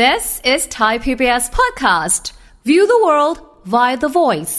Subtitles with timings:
[0.00, 2.32] This is Thai PBS podcast.
[2.68, 3.36] View the world
[3.74, 4.56] via the voice.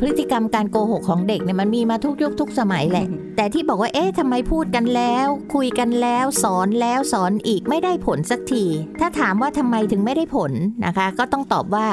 [0.00, 3.06] พฤติกรรมการโกหกของเด็กเนี่ยมันมีมาทุกยุคทุกสมัยแหละ
[3.36, 8.64] แต่ที่บอกว่าเอ๊ะทำไมพูดกันแล้ว คุยกันแล้วสอนแล้วสอนอีกไม่ได้ผลสักที
[9.00, 10.52] ถ้าถามว่าทำไมถึงไม่ได้ผล
[10.86, 11.86] นะคะ ก็ต้องตอบว่า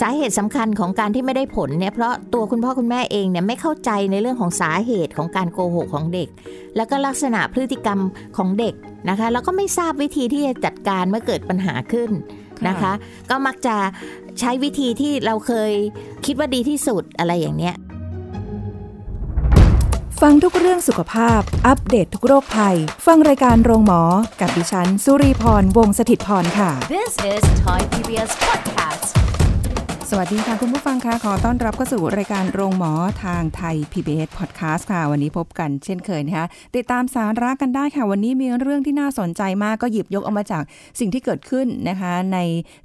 [0.00, 6.28] สาเหตุสำคัญของการที่ไม่ได้ผลเนี่ยเพราะตัวคุณพ่อคุณแม่เองเนี่ยไม่เข้าใจในเรื่องของสาเหตุของการโกหกของเด็ก
[6.76, 7.98] แล้วก็ลักษณะพฤติกรรม
[8.36, 8.74] ของเด็ก
[9.08, 12.10] นะคะแล้วก็ไม่ทราบวิธีที่จะจัดการเมื่อเกิดปัญหาขึ้น
[12.68, 12.92] นะคะ
[13.30, 13.76] ก็มักจะ
[14.40, 15.72] ใช้วิธีที่เราเคย
[16.26, 17.74] คิดว่าดีที่สุดอะไรอย่างเนี้ย
[20.20, 24.02] ฟังทุกเรื่องสุขภาพ อัปเดตททุกโรคภัย ฟังรายการโรงหมอ
[24.40, 29.21] กับดิฉัน สุรีพร วงศิตพรค่ะ This is Thai PBS podcast.
[30.14, 32.92] สวัสดีค่ะ คุณผู้ฟังคะขอต้อนรับเข้าสู่รายการโรงหมอ
[33.24, 40.62] ทาง Thai PBS Podcast ค่ะ วันนี้พบกันเช่นเคยนะคะ ติดตามสาระกันได้ค่ะ วันนี้มีเรื่องที่น่าสนใจมากก็หยิบยกเอามาจาก
[41.00, 42.38] สิ่งที่เกิดขึ้นนะคะ ใน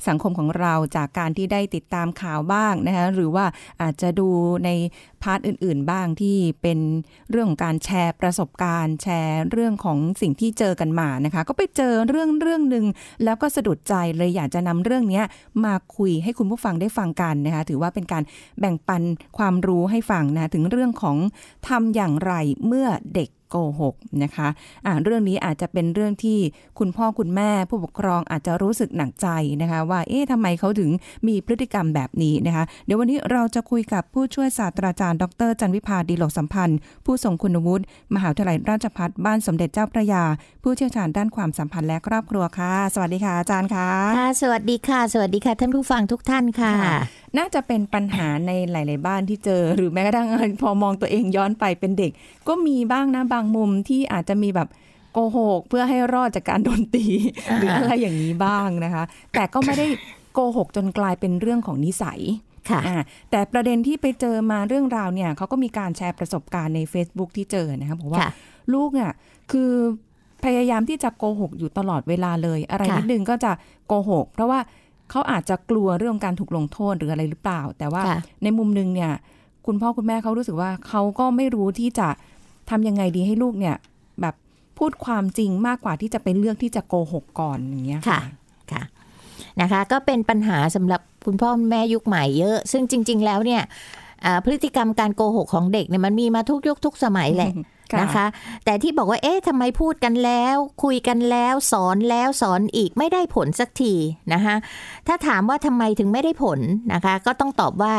[0.08, 3.46] สังคมของเราจากการที่ได้ติดตามข่าวบ้างนะคะ หรือว่า
[3.82, 4.30] อาจจะดู
[4.66, 4.70] ใน
[5.24, 6.80] part อื่น ๆ บ้างที่เป็น
[7.32, 12.86] เรื่องของการแชร์ประสบการณ์ แชร์เรื่องของสิ่งที่เจอกันมานะคะ ก็ไปเจอเรื่องเรื่องหนึ่ง
[13.24, 15.22] แล้วก็สะดุดใจเลยอยากจะนำเรื่องนี้
[15.66, 18.24] มาคุยให้คุณผู้ฟังได้ฟังกันนะคะถือว่าเป็นการ
[18.60, 19.02] แบ่งปัน
[19.38, 21.18] ความรู้ให้ฟังนะถึงเรื่องของ
[21.68, 22.34] ทำอย่างไร
[22.68, 26.40] เมื่อเด็ก โกหกนะคะะเรื่องนี้อาจจะเป็นเรื่องที่
[26.80, 29.28] คุณพ่อคุณแม่ผู้ปกครองอาจจะรู้สึกหนักใจ
[29.62, 30.90] นะคะว่าเอ๊ะทำไมเขาถึง
[31.28, 37.84] มีพฤติกรรมแบบนี้นะคะ เดี๋ยววันนี้เราจะคุยกับผู้ช่วยศาสตราจารย์ ดรจันวิพาดีโลกสัมพันธ์ ผู้ทรงคุณวุฒิ
[38.16, 40.24] มหาวิทยาลัยราชภัฏบ้านสมเด็จเจ้าพระยา
[40.64, 46.74] ผู้เชี่ยวชาญด้านความสัมพันธ์และครอบครัวค่ะ สวัสดีค่ะอาจารย์ค่ะค่ะสวัสดีค่ะ สวัสดีค่ะ ท่านผู้ฟังทุกท่านค่ะ
[47.38, 50.28] น่าจะเป็นปัญหาในหลาย ๆ บ้านที่เจอ หรือแม้กระทั่ง
[50.62, 52.12] พอมองตัวเองย้อนไปเป็นเด็ก
[52.48, 54.70] ก็มีบ้างนะบางมุมที่อาจจะมีแบบ
[55.14, 57.06] โกหกเพื่อให้รอดจากการโดนตี
[57.58, 59.88] หรืออะไรอย่างนี้บ้างนะคะ แต่ก็ไม่ได้
[60.34, 62.20] โกหกจนกลายเป็นเรื่องของนิสัย
[62.70, 62.98] ค่ะอ่า
[63.32, 68.32] แต่ประเด็นที่ไปเจอมาเรื่องราวเนี่ยเขาก็มีการแชร์ประสบการณ์ใน Facebook ที่เจอนะคะบอกว่าค่ะ
[68.74, 69.12] ลูกเนี่ย
[69.52, 69.72] คือ
[70.46, 73.52] พยายามที่จะโกหกอยู่ตลอดเวลาเลย อะไรค่ะนิดนึงก็จะ
[73.88, 74.60] โกหก เพราะว่า
[75.12, 79.12] เขาอาจจะกลัวเรื่องการถูกลงโทษหรืออะไรหรือเปล่า แต่ว่าค่ะในมุมนึงเนี่ย
[79.66, 82.08] คุณพ่อคุณแม่เขารู้สึกว่าเขาก็ไม่รู้ที่จะ
[82.70, 83.76] ทำยังไงดีให้ลูกเนี่ย
[84.22, 84.36] แบบ
[84.78, 88.20] พูดความจริงมากกว่าที่จะไปเลือกที่จะโกหกก่อนอย่างเงี้ยค่ะ
[88.72, 88.84] ค่ะ
[89.62, 93.62] นะคะก็เป็นปัญหาสำหรับคุณพ่อคุณแม่ยุคใหม่เยอะ ซึ่งจริง ๆ แล้วเนี่ย
[94.44, 97.52] พฤติกรรมการโกหกของเด็กเนี่ยมันมีมาทุกยุคทุกสมัยแหละ
[98.02, 98.26] นะคะ
[98.66, 103.94] แต่ที่บอกว่าเอ๊ะทำไมพูดกันแล้ว คุยกันแล้วสอนแล้วสอนอีกไม่ได้ผลสักที
[104.34, 104.56] นะคะ
[105.08, 106.60] ถ้าถามว่าทำไมถึงไม่ได้ผล
[106.94, 107.94] นะคะ ก็ต้องตอบว่า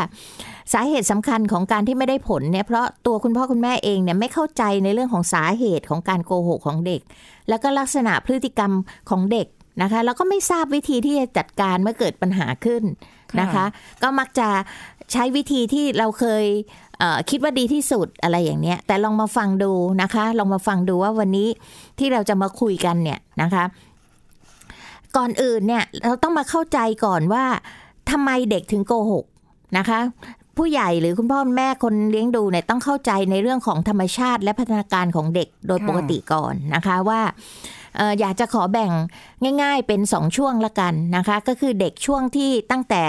[0.72, 7.00] สาเหตุสำคัญของการที่ไม่ได้ผลเนี่ยเพราะตัวคุณพ่อคุณแม่เองเนี่ยไม่เข้าใจในเรื่องของสาเหตุของการโกหกของเด็ก
[7.49, 8.72] แล้วก็ลักษณะพฤติกรรม
[9.10, 9.47] ของเด็ก
[9.82, 12.82] นะคะแล้วก็ไม่ทราบวิธีที่จะจัดการเมื่อเกิดปัญหาขึ้น
[13.41, 13.65] นะคะ
[14.03, 14.49] ก็มักจะ
[15.12, 16.88] ใช้วิธีที่เราเคยเอ่อ
[17.31, 19.72] คิดว่าดีที่สุดอะไรอย่างเนี้ย แต่ลองมาฟังดู
[20.03, 21.48] นะคะ ลองมาฟังดูว่าวันนี้
[21.98, 23.64] ที่เราจะมาคุยกันเนี่ยนะคะ
[25.16, 27.44] ก่อนอื่นเนี่ยเราต้องมาเข้าใจก่อนว่า
[28.10, 29.25] ทำไมเด็กถึงโกหก
[29.78, 30.00] นะคะ
[30.56, 37.20] ผู้ใหญ่หรือคุณพ่อคุณแม่คนเลี้ยงดูเนี่ยต้องเข้าใจในเรื่องของธรรมชาติและพัฒนาการของเด็กโดยปกติก่อนนะคะว่า
[38.20, 38.92] อยากจะขอแบ่ง
[39.62, 43.03] ง่าย ๆ เป็นสองช่วงละกันนะคะ ก็คือเด็กช่วงที่ตั้งแต่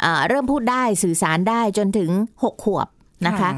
[0.00, 2.10] เอ่อเริ่มพูดได้สื่อสารได้จนถึง
[2.42, 2.88] หกขวบ
[3.26, 3.50] นะคะ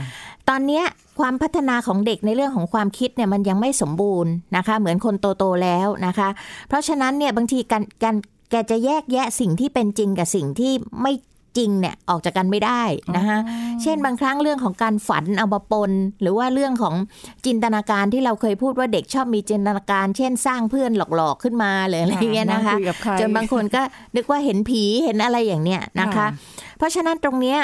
[0.49, 0.85] ตอนเนี้ย
[1.21, 6.29] ความพัฒนาของเด็กในเรื่องของความคิดเนี่ยมันยังไม่สมบูรณ์นะคะ เหมือนคนโตๆแล้วนะคะ
[6.69, 8.17] เพราะฉะนั้นเนี่ยบางทีการการ
[8.51, 10.73] แกจะแยกแยะสิ่งที่เป็นจริงกับสิ่งที่
[11.03, 11.13] ไม่
[11.57, 12.83] จริงเนี่ยออกจากกันไม่ได้
[13.17, 13.39] นะคะ
[13.83, 16.95] เช่นบางครั้งเรื่องของการฝันเอามาปน หรือว่าเรื่องของ
[17.47, 23.83] จินตนาการที่เราเคยพูดว่าเด็กชอบมีจินตนาการ เช่นสร้างเพื่อนหลอกๆขึ้นมาหรืออะไรเงี้ยนะคะงยกับใครจนบางคนก็
[24.17, 26.27] นึกว่าเห็นผีเห็นอะไรอย่างเนี้ยนะคะค่ะ
[26.79, 27.59] เพราะฉะนั้นตรงเนี้ย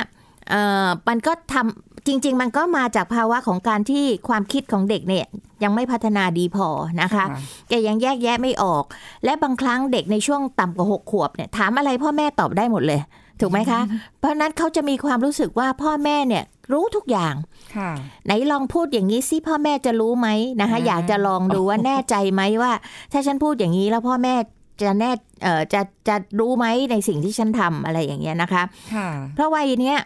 [0.50, 5.26] เอ่อมันก็ทำ จริง ๆ มันก็มาจากภาวะของการที่ความคิดของเด็กเนี่ย
[5.62, 6.68] ยังไม่พัฒนาดีพอ
[7.02, 7.24] นะคะ
[7.68, 8.84] แกยังแยกแยะไม่ออก
[9.24, 13.00] และบางครั้งเด็กในช่วงต่ำกว่าหกขวบเนี่ยถามอะไรพ่อแม่ตอบได้หมดเลย
[13.40, 13.80] ถูกไหมคะ
[14.18, 17.34] เพราะฉะนั้นเขาจะมีความรู้สึกว่าพ่อแม่เนี่ยรู้ทุกอย่าง
[17.76, 17.90] ค่ะ
[18.26, 20.28] ไหนลองพูดอย่างนี้สิพ่อแม่จะรู้ไหม
[20.60, 22.72] นะคะอ่าอยากจะลองดูว่าแน่ใจไหมว่า
[23.12, 24.34] ถ้าฉันพูดอย่างนี้แล้วพ่อแม่
[24.82, 25.10] จะแน่
[25.42, 28.62] เอ่อจะจะรู้ไหมในสิ่งที่ฉันทำอะไรอย่างเงี้ยนะคะ
[28.94, 29.98] ค่ะเพราะวัยเนี้ย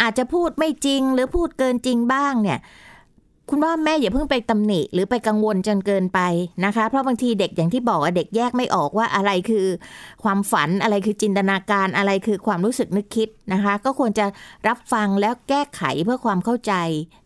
[0.00, 2.60] อาจจะพูดไม่จริงหรือพูดเกินจริงบ้างเนี่ย
[3.50, 6.20] คุณพ่อแม่อย่าเพิ่งไปตำหนิหรือไปกังวลจนเกินไป
[6.64, 9.66] นะคะ เพราะบางทีเด็กอย่างที่บอกเด็กแยกไม่ออกว่าอะไรคือ
[10.22, 14.26] ความฝันอะไรคือจินตนาการอะไรคือความรู้สึกนึกคิดนะคะ ก็ควรจะ
[14.68, 16.74] รับฟังแล้วแก้ไขเพื่อความเข้าใจ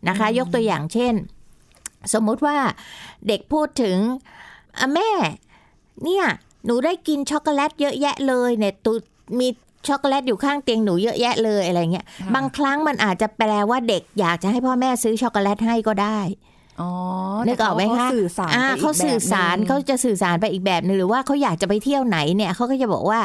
[0.07, 1.13] นะคะ ยกตัวอย่างเช่น
[2.13, 2.57] สมมุติว่า
[3.27, 3.97] เด็กพูดถึง
[4.93, 5.11] แม่
[6.03, 6.25] เนี่ย
[6.65, 8.93] หนูได้กินช็อกโกแลตเยอะแยะเลยเนี่ยหนู
[9.39, 9.47] มี
[9.87, 16.19] ช็อกโกแลตอยู่ข้างเตียงหนูเยอะแยะเลยอะไรเงี้ยค่ะบางครั้งมันอาจจะแปลว่าเด็กอยากจะให้พ่อแม่ซื้อช็อกโกแลตให้ก็ได้
[16.81, 16.91] อ๋อ
[17.47, 23.21] นึกออกไหมแต่คะเขาสื่อสารอ่าไปกเขาสื่อสารแบบหนึ่งเขาจะสื่อสารไปอีกแบบหนึงหรือว่าเขาอยากจะไปเที่ยวไหนเนี่ยเขาก็จะบอกว่า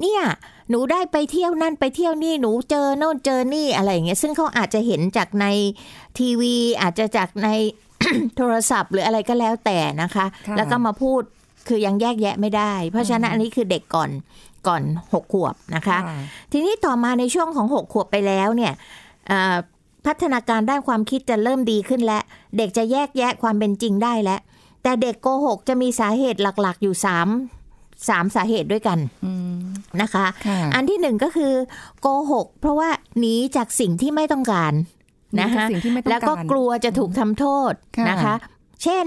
[0.00, 0.22] เนี่ย
[0.70, 5.46] หนูได้ไปเที่ยวนั่นไปเที่ยวนี่หนูเจอโน่นเจอนี่อะไรอย่างเงี้ยซึ่งเขาอาจจะเห็นจากใน
[6.18, 7.48] ทีวี อาจจะจากใน
[8.36, 11.22] โทรศัพท์หรืออะไรก็แล้วแต่นะคะค่ะแล้วก็มาพูด
[11.68, 14.10] คือยังแยกแยะไม่ได้ เพราะฉะนั้นอันนี้คือเด็กก่อน
[14.68, 14.82] ก่อน
[15.12, 15.98] หกขวบนะคะ
[16.52, 18.72] ทีนี้ต่อมาในช่วงของ 6 ขวบไปแล้วเนี่ย
[19.28, 19.56] เอ่อ
[20.06, 22.22] พัฒนาการด้านความคิดจะเริ่มดีขึ้นแล้ว
[22.56, 24.40] เด็กจะแยกแยะความเป็นจริงได้แล้ว
[24.82, 27.06] แต่เด็กโกหกจะมีสาเหตุหลักๆ อยู่3
[28.08, 29.32] 3สาเหตุด้วยกันอื
[29.62, 29.64] ม
[30.00, 31.52] นะคะค่ะอันที่หนึ่งก็คือ
[32.00, 32.88] โกหก เพราะว่า
[33.18, 34.72] หนีจากสิ่งที่ไม่ต้องการ
[35.40, 38.34] นะนี่คะคือสิ่งที่ไม่ต้องแล้วก็ารกลัวจะถูกทำโทษค่ะนะคะ
[38.82, 39.06] เช่น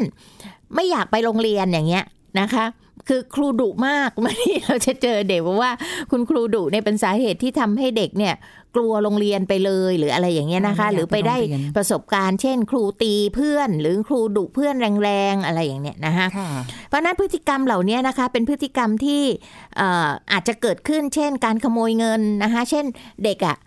[0.76, 2.04] ไม่อยากไปโรงเรียนอย่างเงี้ย
[2.40, 2.66] นะคะ
[3.08, 5.72] คือครูดุมากมาที่เราจะเจอเด็กบอกว่า
[6.12, 8.36] คุณครูดุเนี่ยเป็นสาเหตุที่ทำให้เด็กเนี่ย
[8.76, 16.50] กลัวโรงเรียนไปเลยหรืออะไรอย่างเงี้ยนะคะไม่อยากหรือไปได้ไปโรงเรียนประสบการณ์ เช่น ครูตีเพื่อน หรือครูดุเพื่อนแรงๆอะไรอย่างเนี้ยนะคะค่ะ
[16.88, 19.24] เพราะฉะนั้นพฤติกรรมเหล่านี้นะคะ เป็นพฤติกรรมที่
[19.78, 22.86] เอ่ออาจจะเกิดขึ้น เช่น การขโมยเงินนะคะ เช่น
[23.24, 23.58] เด็กอะ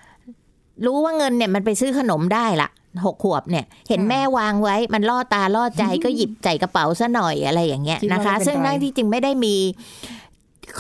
[0.87, 2.69] รู้ว่าเงินเนี่ยมันไปซื้อขนมได้ละ
[3.05, 9.55] หกขวบเนี่ย เห็นค่ะแม่วางไว้มันล่อตาล่อใจก็หยิบใส่กระเป๋าซะหน่อยอะไรอย่างเงี้ยคิดว่านะคะไม่เป็นซึ่งไรนั่นที่จริงไม่ได้มี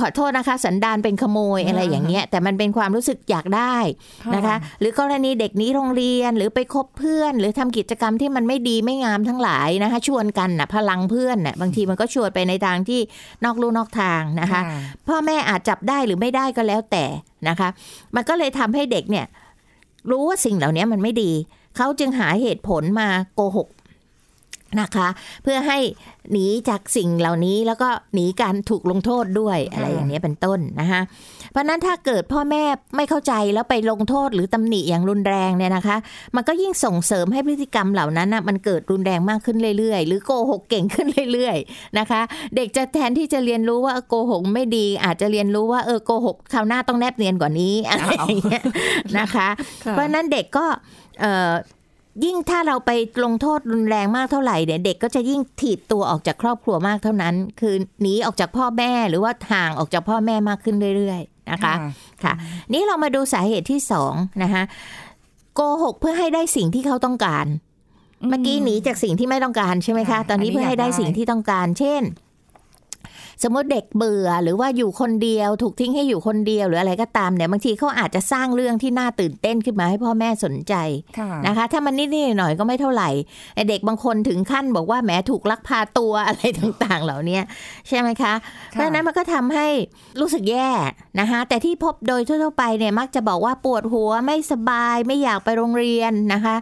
[0.00, 3.76] ขอโทษนะคะ สันดานเป็นขโมยอะไรอย่างเงี้ย แต่มันเป็นความรู้สึกอยากได้
[4.34, 13.00] นะคะ หรือกรณีเด็กหนี้โรงเรียนหรือไปคบเพื่อน หรือทำกิจกรรมที่มันไม่ดีไม่งามทั้งหลายนะคะ ชวนกันนะพลังเพื่อนน่ะบางทีมันก็ชวนไปในทางที่
[13.44, 14.60] นอกลู่นอกทางนะคะ
[15.08, 17.04] พ่อแม่อาจจับได้หรือไม่ได้ก็แล้วแต่
[17.48, 17.68] นะคะ
[18.14, 19.26] มันก็เลยทำให้เด็กเนี่ย
[20.10, 21.32] รู้ว่าสิ่งเหล่านี้มันไม่ดี
[21.76, 23.68] เขาจึงหาเหตุผลมาโกหก
[24.80, 25.08] นะคะ
[25.42, 25.78] เพื่อให้
[26.32, 31.00] หนีจากสิ่งเหล่านี้แล้วก็หนีการถูกลงโทษด้วยอะไรอย่างนี้ยเป็นต้นนะคะ
[31.50, 32.64] เพราะฉะนั้นถ้าเกิดพ่อแม่
[32.96, 35.96] ไม่เข้าใจแล้วไปลงโทษหรือตำหนิอย่างรุนแรงเนี่ยนะคะ
[36.36, 42.20] มันก็ยิ่งส่งเสริมให้พฤติกรรมเหล่านั้นนะมันเกิดรุนแรงมากขึ้นเรื่อยๆ หรือโกหกเก่งขึ้นเรื่อยๆนะคะ
[42.56, 48.62] เด็กจะแทนที่จะเรียนรู้ว่าโกหกไม่ดี อาจจะเรียนรู้ว่าเออโกหกคราวหน้าต้องแนบเนียนกว่านี้อะไรอย่างเงี้ย
[49.18, 49.48] นะคะ
[49.84, 50.99] ค่ะเพราะฉะนั้นเด็กก็เอ่อ
[52.24, 52.90] ยิ่งถ้าเราไป
[53.24, 61.74] ลงโทษรุนแรงมากเท่าไหร่เนี่ยเด็กก็จะยิ่งถีบตัวออกจากครอบครัวมากเท่านั้น คือหนีออกจากพ่อแม่หรือว่าห่างออกจากพ่อแม่มากขึ้นเรื่อยๆนะคะ
[62.24, 62.32] ค่ะ
[62.72, 64.62] นี่เรามาดูสาเหตุที่สองนะคะ
[65.54, 67.46] โกหกเพื่อให้ได้สิ่งที่เขาต้องการ
[68.28, 72.02] เมื่อกี้หนีจากสิ่งที่ไม่ต้องการใช่ไหมคะค่ะตอนนี้อันนี้เพื่อให้ได้อยากได้สิ่งที่ต้องการ เช่น
[73.42, 80.74] สมมติเด็กเบื่อหรือว่าอยู่คนเดียว ถูกทิ้งให้อยู่คนเดียวหรืออะไรก็ตามเนี่ยบางทีเขาอาจจะสร้างเรื่องที่น่าตื่นเต้นขึ้นมาให้พ่อแม่สนใจ
[81.18, 83.10] ค่ะนะคะ ถ้ามันนิดๆหน่อยๆก็ไม่เท่าไหร่
[83.54, 87.40] แต่เด็กบางคนถึงขั้นบอกว่าแหมถูกลักพาตัวอะไรต่างๆ เหล่านี้
[87.88, 88.34] ใช่ไหมคะ
[88.70, 89.66] เพราะฉะนั้นมันก็ทำให้
[90.20, 90.68] รู้สึกแย่
[91.20, 96.56] นะคะแต่ที่พบโดยทั่วๆไปเนี่ยมักจะบอกว่าปวดหัวไม่สบายไม่อยากไปโรงเรียนนะคะ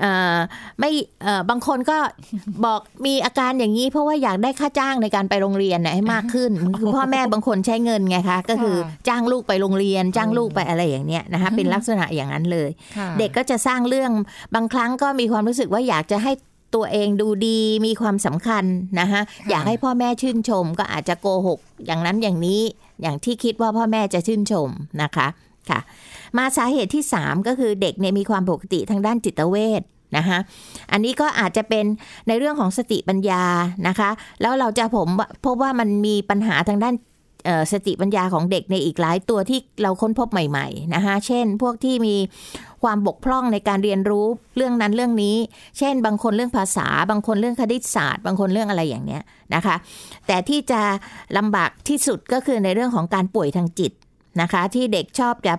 [0.00, 0.36] เอ่อ
[0.80, 0.90] ไม่
[1.22, 1.98] เอ่อบางคนก็
[2.64, 8.76] บอกมีอาการอย่างนี้ เพราะว่าอยากได้ค่าจ้างในการไปโรงเรียนเนี่ยให้มากขึ้นคือพ่อแม่บางคนใช้เงินไงคะก็คือ
[9.08, 14.10] จ้างลูกไปโรงเรียนจ้างลูกไปอะไรอย่างเนี้ยนะคะเป็นลักษณะอย่างนั้นเลยค่ะเด็กก็จะสร้างเรื่อง
[14.54, 16.32] บางครั้งก็มีความรู้สึกว่าอยากจะให้
[16.74, 18.64] ตัวเองดูดีมีความสำคัญ
[19.00, 19.20] นะคะ
[19.50, 22.60] อยากให้พ่อแม่ชื่นชม ก็อาจจะโกหก อย่างนั้นอย่างนี้
[23.02, 24.68] อย่างที่คิดว่าพ่อแม่จะชื่นชม
[25.02, 25.26] นะคะ
[25.70, 25.80] ค่ะ
[26.38, 29.82] มาสาเหตุที่ 3 ก็คือเด็กเนี่ยมีความปกติทางด้านจิตเวช
[30.16, 30.38] นะคะ
[30.92, 31.84] อันนี้ก็อาจจะเป็น
[32.28, 33.42] ในเรื่องของสติปัญญา
[33.88, 34.10] นะคะ
[34.40, 35.08] แล้วเราจะผม
[35.44, 36.94] พบว่ามันมีปัญหาทางด้าน
[37.72, 42.16] สติปัญญาของเด็กในอีกหลายตัวที่เราค้นพบใหม่ ๆ นะคะเช่น พวกที่มี
[42.82, 45.36] ความบกพร่องในการเรียนรู้เรื่องนั้นเรื่องนี้
[45.78, 49.22] เช่น บางคนเรื่องภาษา บางคนเรื่องคณิตศาสตร์ บางคนเรื่องอะไรอย่างเนี้ย
[49.54, 49.76] นะคะ
[50.26, 50.80] แต่ที่จะ
[51.38, 53.92] ลำบากที่สุดก็คือในเรื่องของการป่วยทางจิต
[54.40, 55.54] นะคะ ที่เด็กชอบจะ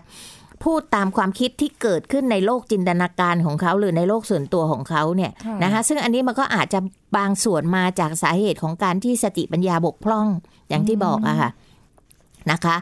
[0.63, 6.79] พูดตามความคิดที่เกิดขึ้นในโลกจินตนาการของเขา หรือในโลกส่วนตัวของเขาเนี่ยค่ะนะคะซึ่งอันนี้มันก็อาจจะ
[7.17, 10.27] บางส่วนมาจากสาเหตุของการที่สติปัญญาบกพร่อง
[10.69, 11.49] อย่างที่บอกอะค่ะ
[12.51, 12.75] นะคะ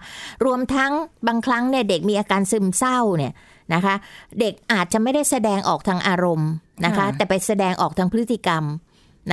[0.45, 0.91] รวมทั้ง
[1.27, 3.33] บางครั้งเนี่ยเด็กมีอาการซึมเศร้าเนี่ย
[3.73, 3.95] นะคะ
[4.39, 6.49] เด็กอาจจะไม่ได้แสดงออกทางอารมณ์
[6.85, 8.63] นะคะค่ะแต่ไปแสดงออกทางพฤติกรรม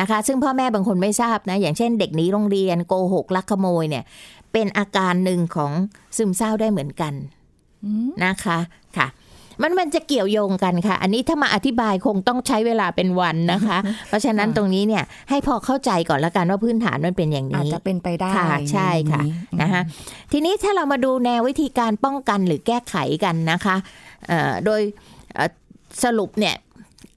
[0.00, 4.04] นะคะ ซึ่งพ่อแม่บางคนไม่ทราบนะอย่างเช่น เด็กหนีโรงเรียนโกหกลักขโมยเนี่ย
[4.52, 5.72] เป็นอาการหนึ่งของ
[6.16, 7.43] ซึมเศร้าได้เหมือนกันอืม
[8.24, 8.58] นะคะ
[8.98, 9.08] ค่ะ
[9.62, 19.82] มันมันจะเกี่ยวโยงกันค่ะ อันนี้ถ้ามาอธิบายคงต้องใช้เวลาเป็นวันนะคะ เพราะฉะนั้นตรงนี้เนี่ยให้พอเข้าใจก่อนละกันว่าพื้นฐานมันเป็นอย่างอาจนี้จะเป็นไปได้ค่ะใช่ค่ะนนี้นะคะ
[20.32, 23.76] ทีนี้ถ้าเรามาดูแนววิธีการป้องกันหรือแก้ไขกันนะคะ
[24.26, 24.80] เอ่อโดย
[25.34, 25.50] เอ่อ
[26.04, 26.54] สรุปเนี่ย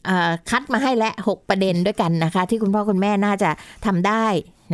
[0.05, 3.49] เอ่อคัดมาให้และ 6 ประเด็นด้วยกันนะคะ ที่คุณพ่อคุณแม่น่าจะ
[3.85, 4.25] ทำได้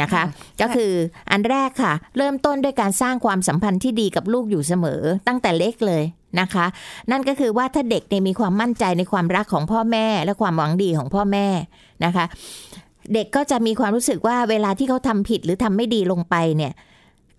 [0.01, 0.23] นะคะค่ะ
[0.61, 0.91] ก็คือ
[1.31, 6.03] อันแรกค่ะ เริ่มต้นด้วยการสร้างความสัมพันธ์ที่ดีกับลูกอยู่เสมอ ตั้งแต่เล็กเลย
[6.39, 6.65] นะคะ
[7.11, 11.47] นั่นก็คือว่าถ้าเด็กเนี่ยมีความมั่นใจในความรักของพ่อแม่ และความหวังดีของพ่อแม่
[12.05, 12.25] นะคะ
[13.13, 16.73] เด็กก็จะมีความรู้สึกว่าเวลาที่เขาทำผิดหรือทำไม่ดีลงไปเนี่ย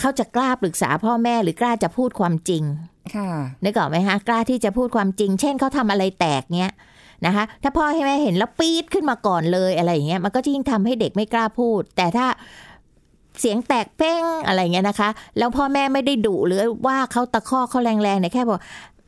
[0.00, 2.62] เขาจะกล้าปรึกษาพ่อแม่หรือกล้าจะพูดความจริง
[3.14, 3.30] ค่ะ
[3.64, 6.70] นึกออกไหมคะกล้าที่จะพูดความจริง เช่นเขาทำอะไรแตกเนี้ย
[7.26, 12.26] นะคะ ถ้าพ่อให้แม่เห็นแล้วปี๊ดขึ้นมาก่อนเลยอะไรอย่างเงี้ยมันก็ยิ่งทำให้เด็กไม่กล้าพูด แต่ถ้า
[13.40, 18.60] เสียงแตกเป้งอะไรเงี้ยนะคะ แล้วพ่อแม่ไม่ได้ดุหรือว่าเขาตะคอกเขาแรงๆเนี่ยแค่บอก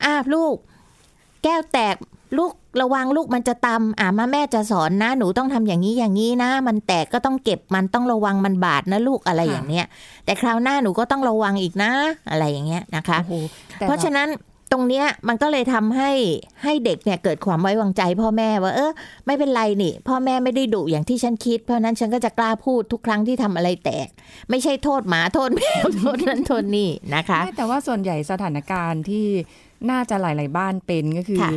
[0.03, 0.55] อ้าลูก
[1.43, 1.95] แก้วแตก
[2.37, 9.85] ลูกระวังลูกมันจะตำอ่ามาแม่จะสอนนะ หนูต้องทำอย่างนี้อย่างนี้นะ มันแตกก็ต้องเก็บมันต้องระวังมันบาดนะลูกอะไรอย่างเนี้ย
[10.25, 11.91] แต่คราวหน้าหนูก็ต้องระวังอีกนะ
[12.29, 13.33] อะไรอย่างเงี้ยนะคะโอ้โห
[13.79, 14.27] แต่เพราะฉะนั้น
[14.71, 16.11] ตรงเนี้ยมันก็เลยทำให้
[16.63, 18.91] ให้เด็กเนี่ยเกิดความไว้วางใจ พ่อแม่ว่าเออ
[19.25, 24.07] ไม่เป็นไรนี่ พ่อแม่ไม่ได้ดุอย่างที่ฉันคิด เพราะฉะนั้นฉันก็จะกล้าพูดทุกครั้งที่ทำอะไรแตก
[24.49, 29.25] ไม่ใช่โทษหมาโทษแมวโทษนั้นโทษนี่นะคะไม่แต่ว่าส่วนใหญ่สถานการณ์ที่
[29.89, 31.51] น่าจะหลาย ๆ บ้านเป็นก็คือค่ะ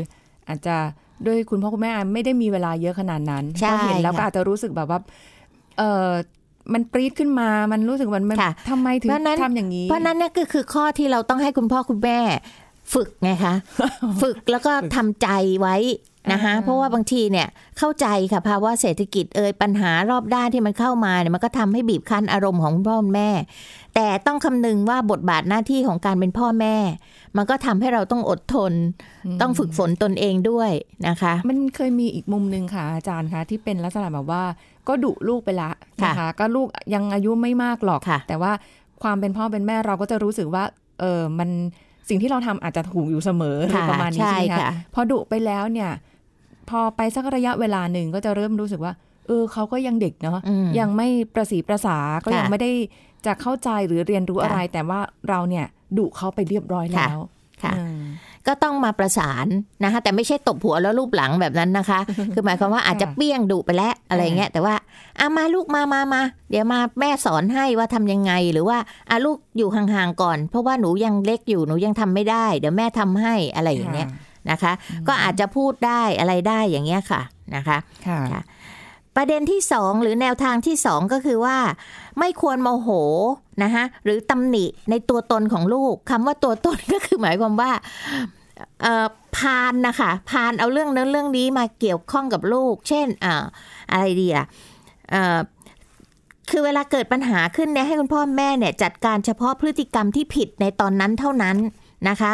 [0.48, 0.76] อาจจะ
[1.26, 5.00] ด้วยคุณพ่อคุณแม่ไม่ได้มีเวลาเยอะขนาดนั้นใช่พอเห็นแล้วก็ค่ะอาจจะรู้สึกแบบว่า
[5.78, 6.08] เออ
[6.72, 12.18] มันปรี๊ดขึ้นมา มันรู้สึกมันมันค่ะทำไมถึงเพราะฉะนั้นทำอย่างนี้ เพราะนั้นเนี่ยก็คือข้อที่เราต้องให้คุณพ่อคุณแม่
[12.94, 13.54] ฝึกไงคะ
[14.22, 15.28] ฝึกแล้วก็ทำใจ
[15.60, 15.76] ไว้
[16.32, 23.30] นะคะอ่าเพราะว่าบางทีเนี่ยเข้าใจค่ะภาวะเศรษฐกิจเอ่ยปัญหารอบด้านที่มันเข้ามาเนี่ยมันก็ทำให้บีบคั้นอารมณ์ของคุณพ่อคุณแม่
[23.94, 26.76] แต่ต้องคำนึงว่าบทบาทหน้าที่ของการเป็นพ่อแม่
[27.36, 28.72] มันก็ทำให้เราต้องอดทน
[29.40, 30.70] ต้องฝึกฝนตนเองด้วย
[31.08, 34.42] นะคะ มันเคยมีอีกมุมหนึ่งค่ะอาจารย์คะที่เป็นลักษณะแบบว่า
[34.88, 35.70] ก็ดุลูกไปละ
[36.02, 38.52] ค่ะนะคะก็ลูกยังอายุไม่มากหรอกค่ะแต่ว่า
[39.02, 40.64] ความเป็นพ่อเป็นแม่เราก็จะรู้สึกว่า
[41.00, 41.50] เออมัน
[42.10, 45.90] สิ่งที่เราทำอาจจะถูกอยู่เสมอหรือค่ะประมาณนี้ใช่ใช่ไหมคะค่ะพอดุไปแล้วเนี่ย
[46.70, 48.92] พอไปสักระยะเวลาหนึ่งก็จะเริ่มรู้สึกว่า
[49.26, 52.70] เออเขาก็ยังเด็กเนาะอืมยังไม่ประสีประสาก็ยังค่ะไม่ได้
[53.26, 55.66] จะเข้าใจหรือเรียนรู้ค่ะอะไร แต่ว่าเราเนี่ย
[55.98, 57.18] ดุเขาไปเรียบร้อยแล้ว
[57.64, 58.02] ค่ะอืม
[58.48, 59.46] ก็ต้องมาประสาน
[59.84, 62.00] นะคะแต่ไม่ใช่ตบหัวแล้วรูปหลังแบบนั้นนะคะ
[62.34, 64.74] คือหมายความว่าอาจจะเปี้ยงดุไปแล้วอะไรเงี้ยแต่ว่า
[65.20, 68.78] อามาลูกมามามาเดี๋ยวมาแม่สอนให้ว่าทำยังไงหรือว่า
[69.10, 74.08] อาลูกอยู่ห่างๆก่อน เพราะว่าหนูยังเล็กอยู่หนูยังทำไม่ได้ เดี๋ยวแม่ทำให้อะไรอย่างเงี้ย
[74.50, 74.72] นะคะ
[75.08, 77.20] ก็อาจจะพูดได้อะไรได้อย่างเงี้ยค่ะ
[77.54, 78.42] นะคะค่ะค่ะ
[79.22, 81.56] ประเด็นที่สองหรือแนวทางที่สองก็คือว่า
[82.18, 82.88] ไม่ควรโมโห
[83.62, 87.70] นะคะหรือตำหนิในตัวตนของลูกคำว่าตัวตนก็คือหมายความว่า
[89.36, 93.26] พานนะคะพานเอาเรื่องนั้นเรื่องนี้มาเกี่ยวข้องกับลูก เช่นอ
[93.90, 94.46] อะไรดีอะ
[96.50, 101.56] คือเวลาเกิดปัญหาขึ้นเนี่ยให้คุณพ่อแม่เนี่ยจัดการเฉพาะพฤติกรรมที่ผิดในตอนนั้นเท่านั้น
[102.08, 102.32] นะคะ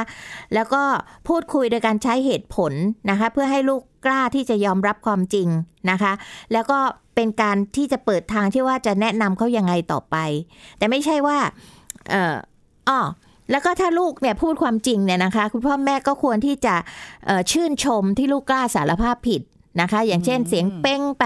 [0.54, 0.82] แล้วก็
[1.28, 2.72] พูดคุยโดยการใช้เหตุผล
[3.10, 5.48] นะคะ เพื่อให้ลูก กล้าที่จะยอมรับความจริง
[5.90, 6.12] นะคะ
[6.52, 6.78] แล้วก็
[7.14, 10.16] เป็นการที่จะเปิดทางที่ว่าจะแนะนำเขายังไงต่อไป
[10.78, 11.38] แต่ไม่ใช่ว่า
[12.10, 12.36] เออ
[12.88, 13.00] อ้อ
[13.50, 16.74] แล้วก็ถ้าลูกเนี่ยพูดความจริงเนี่ยนะคะ คุณพ่อแม่ก็ควรที่จะ
[17.52, 19.42] ชื่นชมที่ลูกกล้าสารภาพผิด
[19.80, 21.24] นะคะ อย่างเช่นเสียงเป้งไป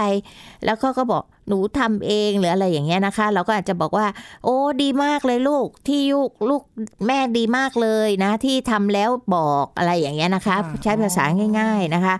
[0.65, 4.07] แล้วก็ก็บอก หนูทำเองหรืออะไรอย่างเงี้ยนะคะ เราก็อาจจะบอกว่า
[4.43, 6.63] โอ้ดีมากเลยลูกที่ยุกลูก
[7.07, 11.23] แม่ดีมากเลยนะ ที่ทำแล้วบอกอะไรอย่างเงี้ยนะคะค่ะใช้ภาษา
[11.59, 12.15] ง่าย ๆนะคะ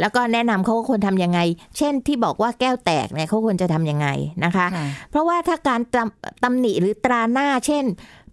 [0.00, 1.40] แล้วก็แนะนำเขาว่าควรทำยังไง
[1.76, 4.08] เช่นที่บอกว่าแก้วแตกเนี่ยเขาควรจะทำยังไง
[4.44, 7.84] นะคะค่ะเพราะว่าถ้าการตำตำหนิหรือตราหน้า เช่น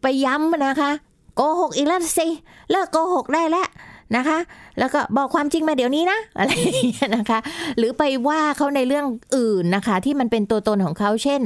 [0.01, 0.91] ไปย้ำนะคะ
[1.35, 2.27] โกหกอีกแล้วสิ
[2.71, 3.67] เลิกโกหกได้แล้ว
[4.15, 4.37] นะคะ
[4.79, 7.39] แล้วก็บอกความจริงมาเดี๋ยวนี้นะอะไรอย่างเงี้ยนะคะ
[7.77, 11.41] หรือไปว่าเขาในเรื่องอื่นนะคะ ที่มันเป็นตัวตนของเขาเช่น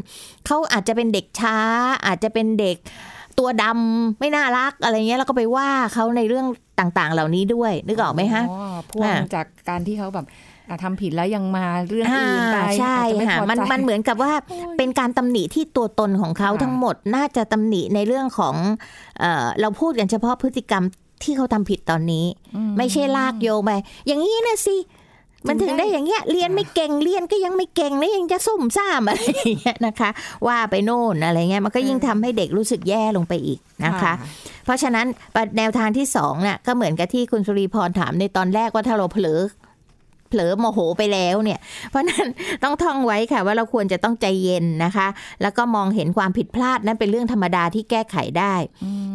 [0.46, 1.58] เขาอาจจะเป็นเด็กช้า
[2.06, 2.77] อาจจะเป็นเด็ก
[3.39, 6.46] ตัวดำไม่น่ารักอะไรเงี้ยแล้วก็ไปว่าเขาในเรื่อง
[6.80, 10.25] ต่างๆ เหล่านี้ด้วยนึกออกไหมฮะอ๋อพ่วงอ่าจากการที่เขาแบบ
[10.70, 14.32] อะทำผิดแล้วยังมาเรื่องอ่าอื่นไปใช่อาจจะไม่ค่ะพอมันใจมันเหมือนกับว่า
[14.77, 18.56] เป็นการตำหนิที่ตัวตนของเขาค่ะทั้งหมดน่าจะตำหนิในเรื่องของ
[19.20, 20.84] เออเราพูดกันเฉพาะพฤติกรรม
[21.24, 22.25] ที่เขาทำผิดตอนนี้
[22.78, 23.72] ไม่ใช่ลากโยงไป
[24.08, 24.78] อย่างนี้นะสิ
[25.48, 30.10] มันถึงได้อย่างเงี้ยเรียนไม่เก่งเรียนก็ยังไม่เก่งแล้วยังจะซุ่มซ่ามอะไรอย่างเงี้ยนะคะ
[30.48, 34.13] ว่าไปโน่นอะไรเงี้ยมันก็ยิ่งทำให้เด็กรู้สึกแย่ลงไปอีกนะคะ
[34.66, 35.06] เพราะฉะนั้น
[35.58, 39.40] แนวทางที่สองเนี่ยก็เหมือนกับที่คุณสุริพรถามในตอนแรกว่าถ้าเราเผลอ
[40.32, 41.60] เผลอโมโหไปแล้วเนี่ย
[41.90, 42.28] เพราะฉะนั้น
[42.64, 45.08] ต้องท่องไว้ค่ะว่าเราควรจะต้องใจเย็นนะคะ
[45.42, 48.56] แล้วก็มองเห็นความผิดพลาดนั้นเป็นเรื่องธรรมดาที่แก้ไขได้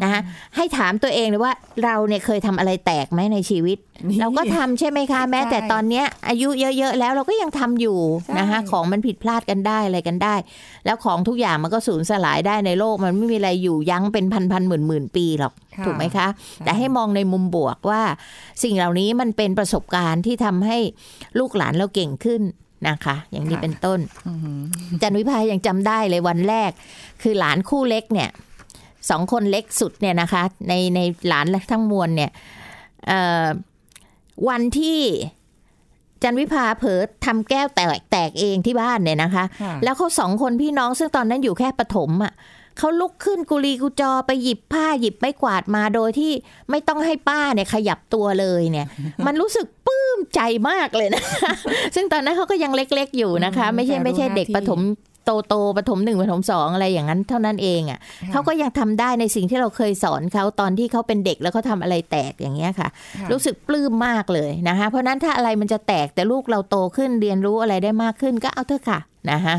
[0.02, 0.20] นะคะ
[0.56, 1.52] ให้ถามตัวเองเลยว่า
[1.84, 7.98] เราเนี่ยเคยทำอะไรแตกไหมในชีวิตนี่เราก็ทำใช่ไหมคะ แม้แต่ตอนเนี้ยอายุเยอะๆแล้วเราก็ยังทำอยู่
[8.38, 10.34] นะคะใช่ของมันผิดพลาดกันได้อะไรกันได้
[10.86, 16.26] แล้วของทุกอย่างมันก็สูญสลายได้ในโลก มันไม่มีอะไรอยู่ยั้งเป็นพันพันหมื่นหมื่นๆปีหรอกค่ะถูกไหมคะ
[16.64, 18.02] แต่ให้มองในมุมบวกว่า
[18.62, 20.78] สิ่งเหล่านี้มันเป็นประสบการณ์ที่ทำให้
[21.38, 22.42] ลูกหลานเราเก่งขึ้น
[22.88, 24.60] นะคะ อย่างนี้เป็นต้นอือหือ
[25.02, 26.70] จันวิพายังจำได้เลยวันแรก
[27.22, 28.30] คือหลานคู่เล็กเนี่ย
[29.10, 32.30] สองคนเล็กสุดเนี่ยนะคะ ในในหลานทั้งมวลเนี่ย
[33.06, 33.46] เอ่อ
[34.48, 35.00] วันที่
[36.22, 42.32] จันวิภาเผลอทำแก้วแตกแตกเองที่บ้านเนี่ยนะคะค่ะแล้วเขาสองคนพี่น้องซึ่งตอนนั้นอยู่แค่ปฐมอะ
[42.78, 46.32] เขาลุกขึ้นกุลีกุจอไปหยิบผ้าหยิบไม้กวาดมาโดยที่
[46.70, 48.86] ไม่ต้องให้ป้าเนี่ยขยับตัวเลยเนี่ย
[49.26, 51.22] มันรู้สึกปลื้มใจมากเลยนะ
[51.94, 54.80] ซึ่งตอนนั้นเขาก็ยังเล็ก ๆ อยู่นะคะอืมไม่ใช่แต่รู้ไม่ใช่หน้าเด็กที่ปฐม
[55.24, 62.88] โตโตๆปฐมหนึ่งปฐมสองอะไรอย่างนั้นเท่านั้นเองอะค่ะเขาก็ยังทำได้ในสิ่งที่เราเคยสอนเขาตอนที่เขาเป็นเด็กแล้วเขาทำอะไรแตกอย่างเงี้ยค่ะ
[63.20, 68.98] ค่ะ รู้สึกปลื้มมากเลยนะคะเพราะฉะนั้นถ้าอะไรมันจะแตกแต่ลูกเราโตขึ้นเรียนรู้อะไรได้มากขึ้นก็เอาเถอะค่ะ
[69.30, 69.56] นะคะ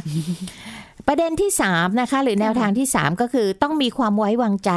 [1.08, 4.72] ประเด็นที่3นะคะหรือแนวทางที่ 3 ก็คือต้องมีความไว้วางใจ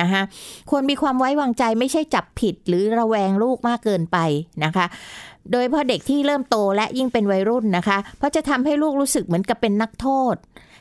[0.00, 0.22] นะคะ
[0.70, 4.18] ควรมีความไว้วางใจไม่ใช่จับผิดหรือระแวงลูกมากเกินไป
[4.64, 4.86] นะคะ
[5.50, 10.34] โดยเฉพาะเด็กที่เริ่มโตและยิ่งเป็นวัยรุ่นนะคะ เพราะจะทำให้ลูกรู้สึกเหมือนกับเป็นนักโทษ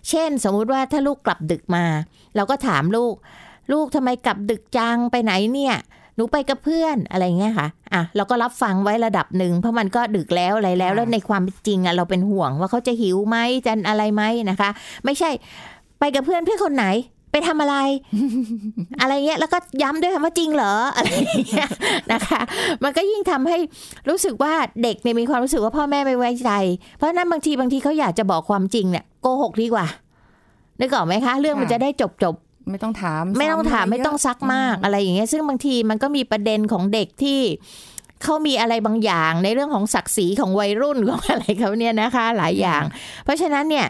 [0.10, 1.86] เช่น สมมุติว่าถ้าลูกกลับดึกมา
[2.36, 3.14] เราก็ถามลูก
[3.74, 5.76] ลูกทำไมกลับดึกจังไปไหนเนี่ย
[6.18, 14.70] หนูไปกับเพื่อนอะไรเงี้ยค่ะอะเราก็รับฟังไว้ระดับหนึ่งเพราะมันก็ดึกแล้วอะไรแล้วค่ะแล้วในความเป็นจริงอะเราเป็นห่วงว่าเขาจะหิวไหมจะอะไรไหมนะคะ
[15.06, 15.30] ไม่ใช่
[16.00, 16.86] ไปกับเพื่อนเพื่อนคนไหน
[17.32, 17.76] ไปทำอะไร
[19.02, 21.70] อะไรเงี้ยแล้วก็ย้ำด้วยคำว่าจริงเหรออะไรอย่างเงี้ย
[22.12, 22.40] นะคะ
[22.84, 23.58] มันก็ยิ่งทำให้
[24.10, 26.52] รู้สึกว่าเด็กเนี่ยมีความรู้สึกว่าพ่อแม่ไม่ไว้ใจ
[26.96, 29.86] เพราะฉะนั้นบางทีบางทีเขาอยากจะบอกความจริงเนี่ยโกหกดีกว่า
[30.80, 32.36] นึกออกไหมคะ เรื่องมันจะได้จบจบ
[32.72, 37.40] ไม่ต้องถาม ไม่ต้องถามซ้ำะรไม่ต้องเยะซักมากอะไรอย่างเงี้ยซึ่งบางทีมันก็มีประเด็นของเด็กที่
[38.24, 42.84] เขามีอะไรบางอย่างในเรื่องของศักดิ์ศรีของวัยรุ่นของอะไรเขาเนี่ยนะคะ หลายอย่าง
[43.24, 43.88] เพราะฉะนั้นเนี่ย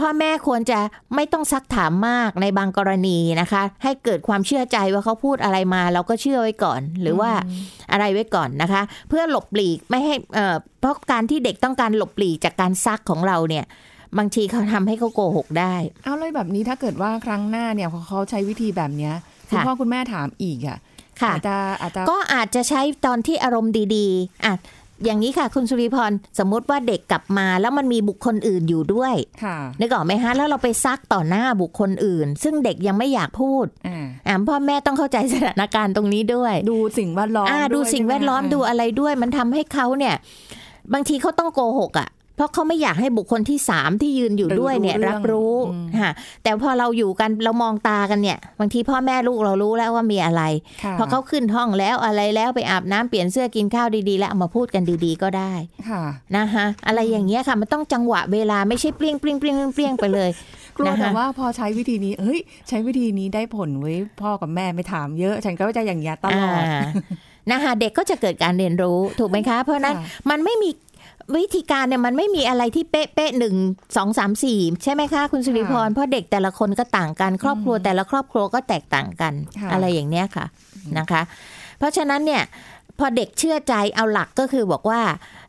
[0.00, 0.78] พ่อแม่ควรจะ
[1.14, 7.30] ไม่ต้องซักถามมากในบางกรณีนะคะ ให้เกิดความเชื่อใจว่าเขาพูดอะไรมา เราก็เชื่อไว้ก่อน หรือว่า
[7.92, 13.64] อะไรไว้ก่อนนะคะ เพื่อหลบหลีกไม่ให้เอ่อเพราะการที่เด็กต้องการหลบหลีกจากการซักของเราเนี่ย
[14.18, 19.14] บางทีเขาทำให้เขาโกหกได้ เอาเลยแบบนี้ถ้าเกิดว่าครั้งหน้าเนี่ยพอเขาใช้วิธีแบบเนี้ย
[19.48, 20.78] คุณค่ะพ่อคุณแม่ถามอีกอะ
[21.20, 24.54] ค่ะอาจจะอาจจะก็อาจจะใช้ตอนที่อารมณ์ดีๆอะ
[25.04, 40.14] อย่างนี้ค่ะคุณสุริพรสมมุติว่าเด็กกลับมาแล้วมันมีบุคคลอื่นอยู่ด้วยค่ะนึกออกไหมฮะแล้วเราไปซักต่อหน้าบุคคลอื่น ซึ่งเด็กยังไม่อยากพูดอ่าอะพ่อแม่ต้องเข้าใจสถานการณ์ตรงนี้ด้วย ดูสิ่งแวดล้อมอ่าดูยสิ่งแวดล้อมใช่ไหดูอะไรด้วย มันทำให้เขาเนี่ย
[40.92, 45.54] บางทีเขาต้องโกหกอะ เพราะเขาไม่อยากให้บุคคลที่สามที่ยืนอยู่ด้วยเนี่ยรับรู้
[46.00, 46.10] ค่ะ
[46.42, 50.42] แต่พอเราอยู่กันเรามองตากันเนี่ยบางทีพ่อแม่ลูกเรารู้แล้วว่ามีอะไร
[50.84, 55.52] ค่ะพอเขาขึ้นห้องแล้วอะไรแล้วไปอาบน้ำเปลี่ยนเสื้อกินข้าวดีๆ แล้วเอามาพูดกันดีๆก็ได้
[55.88, 56.02] ค่ะ
[56.36, 60.30] นะคะอะไรอย่างเงี้ยค่ะมันต้องจังหวะเวลาไม่ใช่เปรี้ยงเปรี้ยงเปรี้ยงเปรี้ยงไปเลย
[60.76, 66.82] กลัวนะคะแต่ว่าพอใช้วิธีนี้เอ้ย ใช้วิธีนี้ได้ผลไว้ยพ่อกับแม่ไม่ถามเยอะ ฉันก็จะอย่างเงี้ยตลอดา
[67.52, 70.70] นะคะเด็กก็จะเกิดการเรียนรู้ถูกไหมคะ เพราะฉะนั้นค่ะมันไม่มี
[71.34, 73.54] วิธีการเนี่ยมันไม่มีอะไรที่เป๊ะเป๊ะหนึ่ง
[73.96, 80.46] สองสามสี่ใช่ไหมคะคุณสุริพรเพราะเด็กแต่ละคนก็ต่างกัน ครอบครัวแต่ละครอบครัวก็แตกต่างกันค่ะอะไรอย่างเนี้ยค่ะ
[80.98, 81.22] นะคะ
[81.78, 82.42] เพราะฉะนั้นเนี่ย
[82.98, 85.00] พอเด็กเชื่อใจเอาหลักก็คือบอกว่า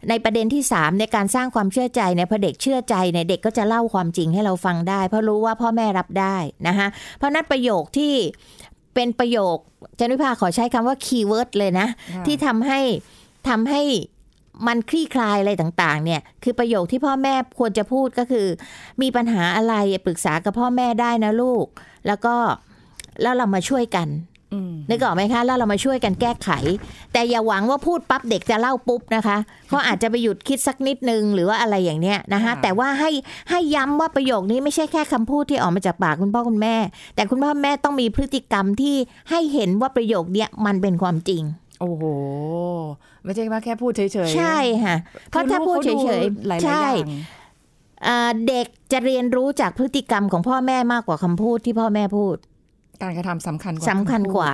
[0.10, 6.38] ในประเด็นที่ 3 ในการสร้างความเชื่อใจเนี่ยพอเด็กเชื่อใจเนี่ยเด็กก็จะเล่าความจริงให้เราฟังได้ เพราะรู้ว่าพ่อแม่รับได้
[6.68, 6.88] นะคะ
[7.18, 8.14] เพราะนั้นประโยคที่
[8.96, 9.58] เป็นประโยค
[10.00, 12.80] จันวิภาขอใช้คำว่าคีย์เวิร์ดเลยนะค่ะที่ทำให้
[13.50, 13.82] ทำให้
[14.68, 18.48] มันคลี่คลายอะไรต่างๆ เนี่ย คือประโยคที่พ่อแม่ควรจะพูดก็คือ
[19.02, 21.66] มีปัญหาอะไรปรึกษากับพ่อแม่ได้นะลูก
[22.08, 22.36] แล้วก็
[23.22, 24.10] แล้วเรามาช่วยกัน
[24.54, 26.50] อืมนึกออกไหมคะแล้วเรามาช่วยกันแก้ไข
[27.14, 33.12] แต่อย่าหวังว่าพูดปั๊บเด็กจะเล่าปุ๊บนะคะเขาอาจจะไปหยุดคิดสักนิดนึงหรือว่าอะไรอย่างเนี้ยนะคะค่ะแต่ว่าให้
[33.50, 36.76] ให้ย้ำว่าประโยคนี้ไม่ใช่แค่คำพูดที่ออกมาจากปากคุณพ่อคุณแม่
[37.16, 38.96] แต่คุณพ่อแม่ต้องมีพฤติกรรมที่
[39.30, 41.44] ให้เห็นว่าประโยคเนี้ยมันเป็นความจริง
[41.80, 42.04] โอ้โห
[43.24, 44.96] ไม่ใช่ว่าแค่พูดเฉยๆ ใช่ค่ะ
[45.30, 47.12] เพราะถ้าพูดเฉยหลายๆๆใช่อย่าง
[48.08, 52.36] อ่าเด็กจะเรียนรู้จากพฤติกรรมของพ่อแม่มากกว่าคำพูดที่พ่อแม่พูด
[53.02, 54.52] การกระทำสำคัญกว่าสำคัญกว่า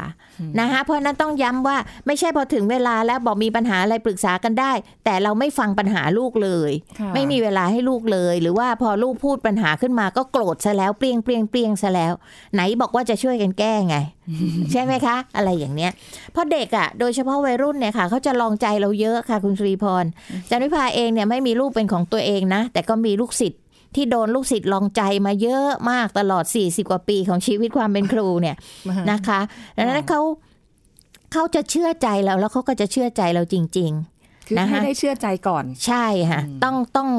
[0.60, 1.77] นะคะเพราะฉะนั้นต้องย้ำว่า
[2.08, 4.71] ไม่ใช่พอถึงเวลาแล้วบอกมีปัญหาอะไรปรึกษากันได้
[5.06, 12.13] แต่เราไม่ฟังปัญหาลูกเลยค่ะไม่มีเวลาให้ลูกเลย หรือว่าพอลูกพูดปัญหาขึ้นมาก็โกรธซะแล้วเปรี้ยงเปรี้ยงเปรี้ยงซะแล้ว
[12.53, 13.95] ไหนบอกว่าจะช่วยกันแก้ไง
[14.71, 15.91] ใช่ไหมคะ อะไรอย่างเนี้ย
[16.32, 20.06] เพราะเด็กอะ โดยเฉพาะวัยรุ่นเนี่ยค่ะเขาจะลองใจเราเยอะค่ะคุณสุรีพร
[20.49, 23.60] จันวิภาเองเนี่ยไม่มีลูกเป็นของตัวเองนะ แต่ก็มีลูกศิษย์
[23.95, 28.56] ที่โดนลูกศิษย์ลองใจมาเยอะมากตลอด 40 กว่าปีของชีวิตความเป็นครูเนี่ย
[29.12, 29.39] นะคะ
[29.77, 30.21] ดังนั้นเขา
[31.34, 33.93] เขาจะเชื่อใจเราแล้วเขาก็จะเชื่อใจเราจริง
[34.47, 37.10] คือนะคะให้ได้เชื่อใจก่อนๆใช่ค่ะต้องต้อง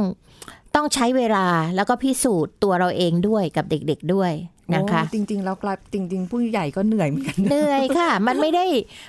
[0.74, 4.32] ต้องใช้เวลาแล้วก็พิสูจน์ตัวเราเองด้วยกับเด็ก ๆด้วย
[4.74, 8.64] นะคะโอ้จริงๆแล้วกลายจริง ๆ ผู้ใหญ่ก็เหนื่อยเหมือนกันนะเหนื่อยค่ะ มันไม่ได้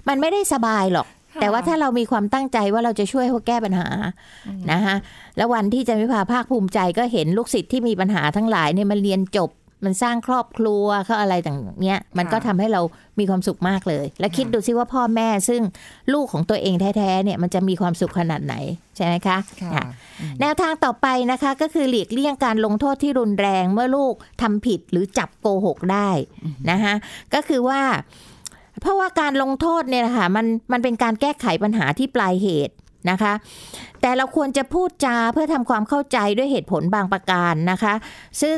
[0.10, 3.88] มันไม่ได้สบายหรอกค่ะ แต่ว่าถ้าเรามีความตั้งใจว่าเราจะช่วยเขาแก้ปัญหา
[4.72, 4.96] นะคะ
[5.38, 9.52] แล้ววันที่จันวิภาภาคภูมิใจก็เห็นลูกศิษย์ที่มีปัญหาทั้งหลายเนี่ยมันเรียนจบ
[9.86, 12.82] มันสร้างครอบครัวเขาอะไรต่างเนี้ย มันก็ทำให้เรา
[13.20, 15.62] มีความสุขมากเลย แล้วคิดดูซิว่าพ่อแม่ซึ่ง
[16.14, 18.56] ลูกของตัวเองแท้ๆเนี่ยมันจะมีความสุขขนาดไหน
[18.96, 19.84] ใช่ไหมคะค่ะอะ
[20.42, 26.10] แนวทางต่อไปนะคะก็คือหลีกเลี่ยงการลงโทษที่รุนแรงเมื่อลูกทำผิดหรือจับโกหกได้
[26.72, 26.94] นะคะ
[27.34, 27.82] ก็คือว่า
[28.86, 32.74] เพราะว่าการลงโทษเนี่ยนะคะมันมันเป็นการแก้ไขปัญหาที่ปลายเหตุ
[33.10, 33.34] นะคะ
[34.02, 37.94] แต่เราควรจะพูดจาเพื่อทำความเข้าใจด้วยเหตุผลบางประการนะคะ
[38.42, 38.58] ซึ่ง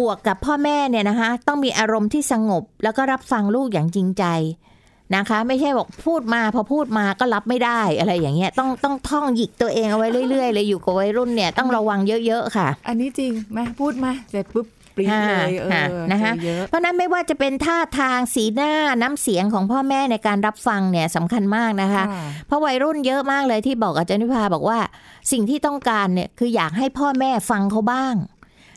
[0.00, 4.24] บวกกับพ่อแม่เนี่ยนะคะต้องมีอารมณ์ที่สงบ แล้วก็รับฟังลูกอย่างจริงใจ
[5.16, 18.72] นะคะ ไม่ใช่บอกพูดมาพอพูดมาก็รับไม่ได้อะไรอย่างเงี้ยต้องต้องท่องหยิกตัวเองเอาไว้เรื่อยๆเลยอยู่กับวัยรุ่นเนี่ยต้องระวังเยอะๆค่ะ อันนี้จริงไหมพูดมาเสร็จปุ๊บ ปรี๊ดเลยเอค่ะอนะคะเจอเยอะเพราะฉะนั้นไม่ว่าจะเป็นท่าทางสีหน้า
[19.02, 24.78] น้ำเสียงของพ่อแม่ในการรับฟังเนี่ยสำคัญมากนะคะค่ะเพราะวัยรุ่นเยอะมากเลยที่บอกอาจารย์นิพาบอกว่า
[25.32, 28.14] สิ่งที่ต้องการเนี่ยคืออยากให้พ่อแม่ฟังเขาบ้าง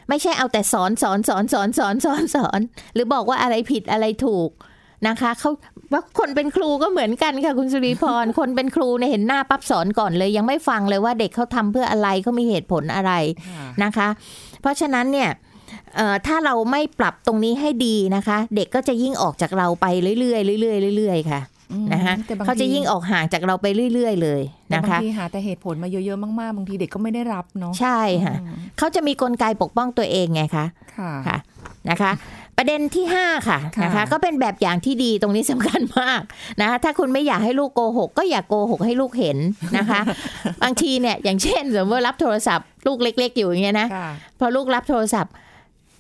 [0.10, 2.60] ไม่ใช่เอาแต่สอนสอนสอนสอนสอนสอนสอน
[2.94, 4.50] หรือบอกว่าอะไรผิดอะไรถูก
[5.08, 5.52] นะคะเขา
[5.94, 13.14] ว่าคนเป็นครูก็เหมือนกันค่ะคุณสุริพร คนเป็นครูเนี่ยเห็นหน้าปั๊บสอนก่อนเลย ยังไม่ฟังเลยว่าเด็กเขาทำเพื่ออะไรเขามีเหตุผลอะไร
[13.50, 14.08] ค่ะนะคะ
[14.62, 15.53] เพราะฉะนั้นเนี่ยเอ่อ
[16.28, 19.86] ถ้าเราไม่ปรับตรงนี้ให้ดีนะคะ เด็กก็จะยิ่งออกจากเราไป
[20.20, 28.36] เรื่อยๆเรื่อยๆเรื่อยๆค่ะอืมนะคะแต่บงเขาจะทียิ่งออกห่างจากเราไปเรื่อย ๆ เลยแต่นะบางคะทีหาแต่เหตุผลมาเยอะๆมากๆบางทีเด็กก็ไม่ได้รับเนาะใช่ค่ะ
[28.78, 30.66] เขาจะมีกลไกปกป้องตัวเองไงคะ
[30.98, 31.38] ค่ะค่ะ
[31.90, 32.12] นะคะ
[32.58, 36.22] ประเด็นที่5ค่ะค่ะนะคะ ก็เป็นแบบอย่างที่ดีตรงนี้สำคัญมาก
[36.62, 39.38] นะคะถ้าคุณไม่อยากให้ลูกโกหกก็อย่าโกหกให้ลูกเห็น
[39.78, 40.02] นะคะ
[40.64, 45.34] บางทีเนี่ยอย่างเช่นสมมติว่ารับโทรศัพท์ ลูกเล็ก ๆ อยู่อย่างเงี้ยนะค่ะพอลูกรับโทรศัพท์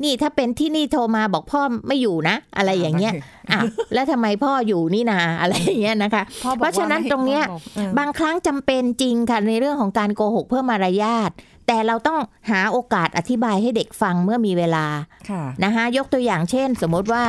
[0.03, 3.13] นี่ถ้าเป็นที่นี่โทรมาบอกพ่อไม่อยู่นะ อะไรอย่างเงี้ย
[3.51, 11.31] อ้าวแล้วทำไมพ่ออยู่นี่นาอะไรอย่างเงี้ยนะคะพ่อบอกเพราะฉะนั้นว่ไม่ตรงเนี้ยพ่อบอกเออบางครั้งจำเป็นจริงค่ะในเรื่องของการโกหกเพื่อมารยาท
[11.67, 12.19] แต่เราต้อง
[12.51, 14.85] หาโอกาสอธิบายให้เด็กฟังเมื่อมีเวลา
[15.29, 17.23] ค่ะนะคะยกตัวอย่างเช่น สมมติว่า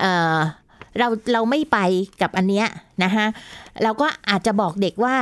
[0.00, 0.36] เอ่อ
[0.98, 1.78] เราเราไม่ไป
[2.20, 2.66] กับอันเนี้ย
[3.04, 3.26] นะคะ
[3.82, 5.16] เราก็อาจจะบอกเด็กว่า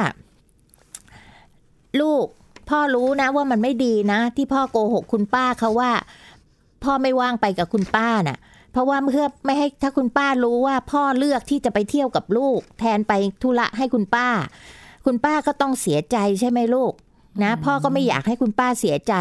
[2.01, 2.25] ลูก
[2.69, 5.93] พ่อรู้นะว่ามันไม่ดีนะ ที่พ่อโกหกคุณป้าเขาว่า
[6.85, 8.39] พ่อไม่ว่างไปกับคุณป้าน่ะ
[8.73, 13.13] เพราะว่าเพื่อไม่ให้ถ้าคุณป้ารู้ว่าพ่อเลือกที่จะไปเที่ยวกับลูก แทนไป
[13.43, 14.29] ธุระให้คุณป้า
[15.07, 16.93] คุณป้าก็ต้องเสียใจใช่ไหมลูก
[17.45, 19.15] นะ พ่อก็ไม่อยากให้คุณป้าเสียใจ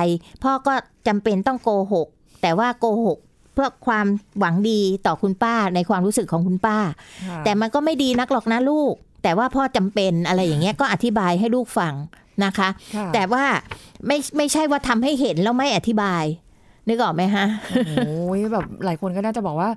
[0.44, 0.74] พ่อก็
[1.08, 2.08] จำเป็นต้องโกหก
[2.42, 3.18] แต่ว่าโกหก
[3.54, 4.08] เพื่อความ
[4.40, 6.78] หวังดีต่อคุณป้าในความรู้สึกของคุณป้า
[7.28, 8.94] ค่ะแต่มันก็ไม่ดีนักหรอกนะลูก
[9.24, 11.94] แต่ว่าพ่อจำเป็นอะไรอย่างเงี้ยก็อธิบายให้ลูกฟัง
[12.46, 13.46] นะคะค่ะแต่ว่า
[14.08, 16.24] ไม่ไม่ใช่ว่าทำให้เห็นแล้วไม่อธิบาย
[16.90, 17.46] นึกออกไหมฮะ
[17.88, 19.70] โอ้ยแบบหลายคนก็น่าจะบอกว่า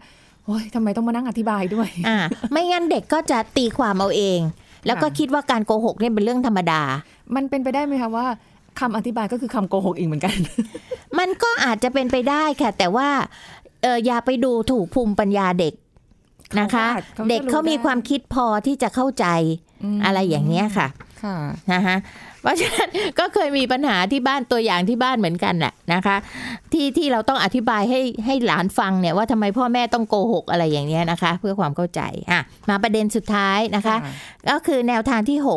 [0.45, 2.19] โอ้ยทำไมต้องมานั่งอธิบายด้วย อ่า
[2.53, 4.41] ไม่งั้นเด็กก็จะตีความเอาเอง
[4.87, 6.83] แล้วก็ค่ะคิดว่าการโกหกเนี่ยเป็นเรื่องธรรมดา
[7.35, 8.27] มันเป็นไปได้ไหมคะว่า
[8.81, 10.37] คำอธิบายก็คือคำโกหกอีกเหมือนกัน
[11.19, 13.09] มันก็อาจจะเป็นไปได้ค่ะ แต่ว่า
[13.83, 15.75] เอออย่าไปดูถูกภูมิปัญญาเด็ก
[16.61, 19.27] นะคะเขาก็อาจเขาก็เด็กเขามีรู้ได้ความคิดพอที่จะเข้าใจ
[20.05, 20.87] อะไรอย่างเนี้ยค่ะ
[21.23, 21.37] ค่ะ
[21.73, 21.97] นะคะ
[22.43, 26.17] เพราะฉะนั้นก็เคยมีปัญหาที่บ้านตัวอย่างที่บ้านเหมือนกันแหละนะคะ
[26.73, 32.01] ที่ที่เราต้องอธิบายให้ให้หลานฟังเนี่ยว่าทำไมพ่อแม่ต้องโกหกอะไรอย่างเนี้ยนะคะ เพื่อความเข้าใจ
[32.31, 33.97] อะมาประเด็นสุดท้ายนะคะ
[34.51, 35.51] ก็คือแนวทางที่ 6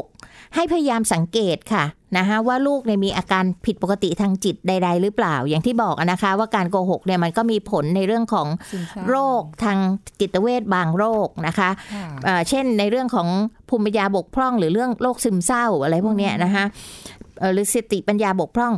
[0.55, 1.85] ให้พยายามสังเกตค่ะ
[2.17, 9.77] นะคะว่าลูกเนี่ยมีอาการผิดปกติทางจิตใด ๆ หรือเปล่า อย่างที่บอกอะนะคะ ว่าการโกหกเนี่ยมันก็มีผลในเรื่องของซึมเศร้าโรคทาง
[10.19, 13.27] จิตเวชบางโรคนะคะค่ะเอ่อเช่นในเรื่องของ
[13.69, 16.65] ภูมิปัญญาบกพร่อง หรือเรื่องโรคซึมเศร้าอะไรพวกเนี้ยนะคะ
[17.39, 18.73] เอ่อหรือสติปัญญาบกพร่อง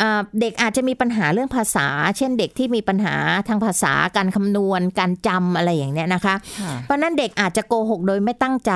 [0.00, 1.86] เอ่อเด็กอาจจะมีปัญหาเรื่องภาษา
[2.16, 3.16] เช่นเด็กที่มีปัญหา
[3.48, 8.72] ทางภาษาการคำนวณ การจำอะไรอย่างเนี้ยนะคะค่ะเพราะฉะนั้นเด็กอาจจะโกหกโดยไม่ตั้งใจ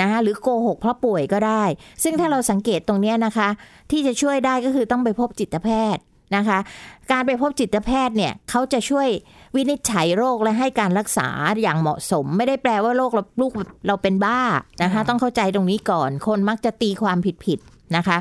[0.00, 1.64] นะคะหรือโกหกเพราะป่วยก็ได้
[2.02, 3.48] ซึ่งถ้าเราสังเกตตรงเนี้ยนะคะ
[3.90, 6.02] ที่จะช่วยได้ก็คือต้องไปพบจิตแพทย์
[6.36, 6.58] นะคะ
[7.12, 9.08] การไปพบจิตแพทย์เนี่ยเขาจะช่วย
[9.56, 11.28] วินิจฉัยโรคและให้การรักษา
[11.62, 13.52] อย่างเหมาะสม ไม่ได้แปลว่าโรคเราลูก
[13.86, 14.40] เราเป็นบ้า
[14.82, 18.18] นะคะค่ะต้องเข้าใจตรงนี้ก่อน คนมักจะตีความผิดๆ นะคะ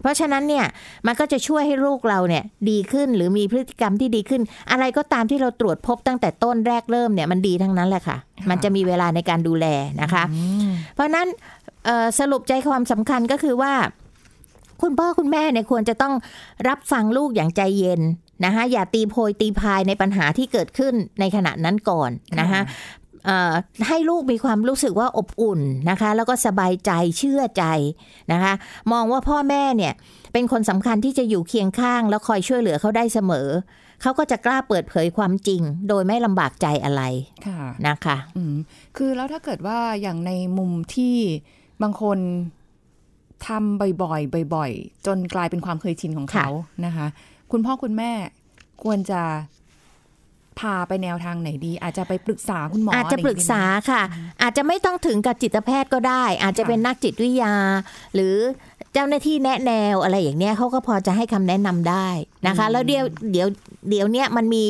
[0.00, 0.64] เพราะฉะนั้นเนี่ย
[1.06, 8.16] มันก็จะช่วยให้ลูกเราเนี่ยดีขึ้นหรือมีพฤติกรรมที่ดีขึ้น อะไรก็ตามที่เราตรวจพบตั้งแต่ต้นแรกเริ่มเนี่ยมันดีทั้งนั้นแหละค่ะ
[8.50, 9.66] มันจะมีเวลาในการดูแล
[10.02, 10.22] นะคะ
[10.94, 11.26] เพราะฉะนั้น
[11.84, 13.72] เอ่อสรุปใจความสำคัญก็คือว่า
[14.82, 16.14] คุณพ่อคุณแม่เนี่ยควรจะต้อง
[16.68, 18.00] รับฟังลูกอย่างใจเย็น
[18.44, 23.01] นะคะอย่าตีโพยตีพายในปัญหาที่เกิดขึ้นในขณะนั้นก่อนนะคะเอ่อ
[23.88, 27.64] ให้ลูกมีความรู้สึกว่าอบอุ่นนะคะ แล้วก็สบายใจเชื่อใจ
[28.32, 28.52] นะคะ
[28.92, 29.92] มองว่าพ่อแม่เนี่ย
[30.32, 33.48] เป็นคนสำคัญที่จะอยู่เคียงข้าง แล้วคอยช่วยเหลือเขาได้เสมอ
[34.02, 37.02] เขาก็จะกล้าเปิดเผยความจริง โดยไม่ลำบากใจอะไร
[37.46, 38.54] ค่ะนะคะอืม
[38.96, 41.16] คือแล้วถ้าเกิดว่าอย่างในมุมที่
[41.82, 42.18] บางคน
[43.46, 46.48] ทำบ่อยๆบ่อย ๆ จนกลายเป็นความเคยชินของเขา
[46.86, 47.06] นะคะ
[47.52, 48.12] คุณพ่อคุณแม่
[48.84, 49.22] ควรจะ
[50.60, 54.02] พาไปแนวทางไหนดี อาจจะไปปรึกษาคุณหมออาจจะปรึกษาค่ะ
[54.42, 57.54] อาจจะไม่ต้องถึงกับจิตแพทย์ก็ได้ อาจจะเป็นนักจิตวิทยา
[58.14, 58.34] หรือ
[58.92, 62.08] เจ้าหน้าที่แนะแนวอะไรอย่างเนี้ยเขาก็พอจะให้คำแนะนำได้
[62.46, 63.48] นะคะ แล้วเดี๋ยวเดี๋ยว
[63.88, 64.64] เดี๋ยวเนี้ยมันมี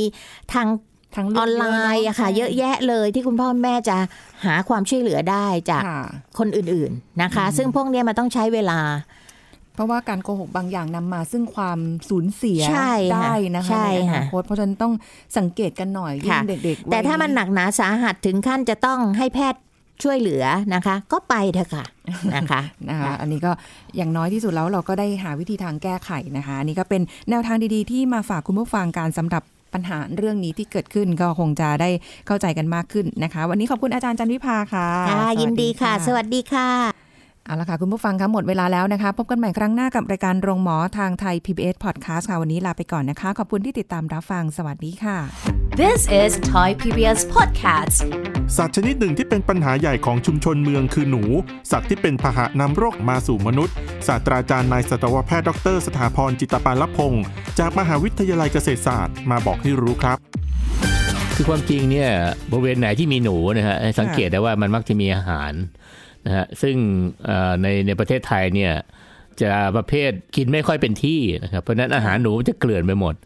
[0.53, 0.67] ทาง
[1.15, 1.65] ทางอเลือนไล
[1.95, 3.97] น์อะค่ะ เยอะแยะเลยที่คุณพ่อแม่จะ
[4.45, 6.03] หาความช่วยเหลือได้จากค่ะ
[6.39, 8.81] คนอื่นๆนะคะ ซึ่งพวกเนี้ยมันต้องใช้เวลา
[9.75, 14.93] เพราะว่าการโกหกบางอย่างนำมาซึ่งความสูญเสียใช่ค่ะได้นะคะใช่ในอนาค่ะคตเพราะฉะนั้นต้อง
[15.39, 19.61] สังเกตกันหน่อยยิ่ค่ะงเด็กๆแต่วัยถ้ามันหนักหนาสาหัสถึงขั้นจะต้องให้แพทย์
[20.03, 21.85] ช่วยเหลือนะคะ ก็ไปเถอะค่ะ
[22.35, 23.53] นะคะนะคะค่ะอันนี้ก็
[23.97, 29.43] อย่างน้อยที่สุดแล้วเราก็ได้หาวิธีทางแก้ไขนะคะอันนี้ก็เป็นแนวทางดีๆ ที่มาฝากคุณผู้ฟังการสำหรับ
[29.75, 31.91] ปัญหาเรื่องนี้ที่เกิดขึ้นก็คงจะได้
[32.27, 37.12] เข้าใจกันมากขึ้นนะคะ วันนี้ขอบคุณอาจารย์จันวิภาค่ะค่ะสวัสยินดีค่ะ สวัสดีค่ะ
[37.47, 45.19] เอาละค่ะ คุณผู้ฟังคะหมดเวลาแล้วนะคะ พบกันใหม่ครั้งหน้ากับรายการโรงหมอทางไทย PBS Podcast ค่ะ วันนี้ลาไปก่อนนะคะ ขอบคุณที่ติดตามรับฟังสวัสดีค่ะ
[45.81, 47.97] This is Thai PBS Podcast.
[48.57, 51.23] สัตว์ชนิดหนึ่งที่เป็นปัญหาใหญ่ของชุมชนเมืองคือหนู
[51.71, 53.75] สัตว์ที่เป็นพาหะนำโรคมาสู่มนุษย์
[54.07, 57.25] ศาสตราจารย์นายสัตวแพทย์ดร สถาพรจิตตปาลพงศ์
[57.59, 60.19] จากมหาวิทยาลัยเกษตรศาสตร์มาบอกให้รู้ครับ
[61.37, 62.11] คือความจริงเนี่ย
[62.51, 65.53] บริเวณไหนที่มีหนูนะฮะให้สังเกตได้ว่ามันมักจะมีอาหาร
[66.27, 66.77] นะฮะซึ่ง
[67.25, 68.73] เอ่อในในประเทศไทยเนี่ย
[69.43, 73.17] จะประเภทกินไม่ค่อยเป็นที่นะครับเพราะฉะนั้นอาหารหนูจะเกลื่อนไปหมด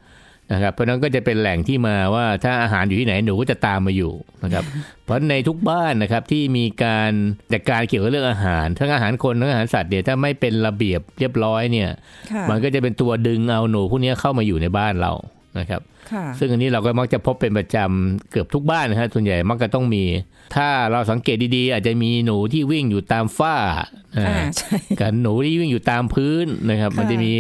[0.53, 4.13] นะครับเพราะฉะนั้นก็จะเป็นแหล่งที่มาว่าถ้าอาหารอยู่ที่ไหนหนูก็จะตามมาอยู่
[4.45, 4.65] นะครับ
[5.05, 7.11] เพราะในทุกบ้านนะครับที่มีการ
[7.53, 11.89] จัดการเกี่ยวกับเรื่องอาหาร ทั้งอาหารคนทั้งอาหารสัตว์เนี่ยถ้าไม่เป็นระเบียบเรียบร้อยเนี่ย
[12.33, 15.13] ค่ะมันก็จะเป็นตัวดึงเอาหนูพวกนี้เข้ามาอยู่ในบ้านเรา
[15.59, 15.81] นะครับ
[16.13, 20.05] ค่ะซึ่งอันนี้เราก็มักจะพบเป็นประจำเกือบทุกบ้านนะฮะส่วนใหญ่มักจะต้องมี
[20.57, 23.57] ถ้าเราสังเกตดีๆ อาจจะมีหนูที่วิ่งอยู่ตามฝ้า
[24.17, 27.33] อ่าอ่าใช่กับหนูที่วิ่งอยู่ตามพื้นนะครับค่ะมันจะมี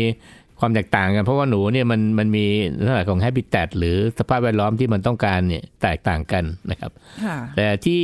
[0.61, 2.44] ความแตกต่างกันเพราะว่าหนูเนี่ยมันมันมี
[2.85, 6.90] ลักษณะของ h a บิ t ต t หรือสภาพแวดล้อมที่มันต้องการเนี่ยแตกต่างกันนะครับ
[7.24, 8.02] ค่ะแต่ที่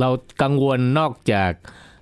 [0.00, 0.08] เรา
[0.42, 1.52] กังวลนอกจาก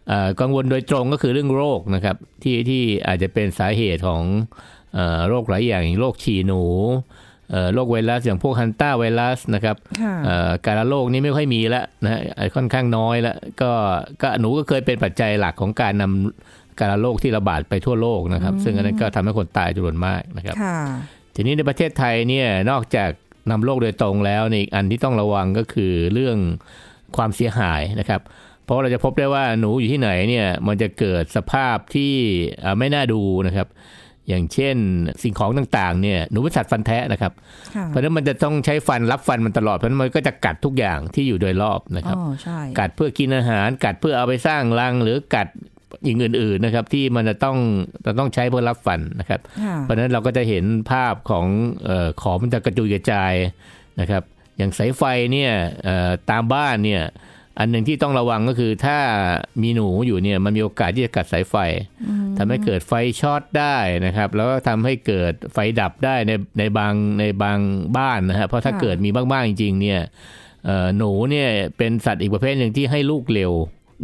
[0.08, 4.22] เอ่อกังวลโดยตรงก็คือเรื่องโรคนะครับที่ที่อาจจะเป็นสาเหตุของ
[4.94, 7.21] เอ่อโรคหลายอย่างอย่างโรคฉี่หนูเอ่อ
[7.74, 12.20] โรคไวรัสอย่างพวกฮันต้าไวรัสนะครับค่ะเอ่อการละโรคนี้ไม่ค่อยมีแล้วนะฮะ
[12.54, 13.70] ค่อนข้างน้อยแล้วก็
[14.22, 20.78] ก็หนูก็เคยเป็นปัจจัยหลักของการนำการละโรคที่ระบาดไปทั่วโลกนะครับ ซึ่งอันนั้นก็ทำให้คนตายจำนวนมากนะครับค่ะ
[21.34, 23.10] ทีนี้ในประเทศไทยเนี่ยนอกจาก
[23.50, 26.36] นำโรคโดยตรงแล้วในอีกอันที่ต้องระวังก็คือเรื่อง
[27.16, 28.20] ความเสียหายนะครับ
[28.64, 32.12] เพราะเราจะพบได้ว่าหนูอยู่ที่ไหนเนี่ยมันจะเกิดสภาพที่
[32.60, 33.68] เอ่อไม่น่าดูนะครับ
[34.28, 34.76] อย่างเช่น
[35.22, 37.32] สิ่งของต่างๆเนี่ยหนูเป็นสัตว์ฟันแทะนะครับ
[37.74, 45.48] ค่ะเพราะฉะนั้นมันจะต้องใช้ฟันรับฟันมันตลอด เพราะฉะนั้นมันก็จะกัดทุกอย่างที่อยู่โดยรอบนะครับอ๋อใช่กัดเพื่อกินอาหาร กัดเพื่อเอาไปสร้างรังหรือกัด
[46.04, 47.56] อย่างอื่นๆนะครับที่มันจะต้อง
[48.06, 51.46] จะต้องใช้เพื่อรับฟันนะครับค่ะเพราะฉะนั้นเราก็จะเห็นภาพของ
[51.84, 53.34] เออของมันจะกระจุยกระจาย
[54.00, 54.22] นะครับ
[54.58, 55.52] อย่างสายไฟเนี่ย
[55.84, 57.02] เอ่อตามบ้านเนี่ย
[57.58, 58.98] อันหนึ่งที่ต้องระวังก็คือถ้า
[59.62, 61.56] มีหนูอยู่เนี่ยมันมีโอกาสที่จะกัดสายไฟ
[62.38, 67.58] ทำให้เกิดไฟช็อตได้นะครับ แล้วก็ทำให้เกิดไฟดับได้ในในบางในบาง
[67.96, 70.00] บ้านนะฮะเพราะถ้าค่ะเกิดมีมากๆจริง ๆ เนี่ย
[70.64, 73.52] เอ่อหนูเนี่ยเป็นสัตว์อีกประเภทหนึ่งที่ให้ลูกเร็ว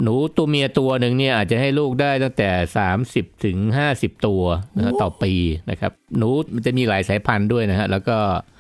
[0.03, 2.51] หนูตัวเมียตัวหนึ่งเนี่ยอาจจะให้ลูกได้ตั้งแต่
[2.97, 3.57] 30ถึง
[3.93, 4.43] 50 ตัว
[4.77, 5.33] นะฮะต่อปี
[5.71, 8.58] นะครับ หนูมันจะมีหลายสายพันธุ์ด้วยนะฮะแล้วก็เอ่อ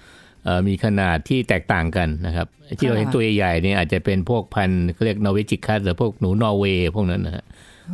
[0.68, 2.46] มีขนาดที่แตกต่างกันนะครับ
[2.78, 7.44] ที่เราเห็นตัวใหญ่ๆเนี่ยอาจจะเป็นพวกพันธุ์เขาเรียก norvegicus หรือพวกหนูนอร์เวย์พวกนั้นนะฮะ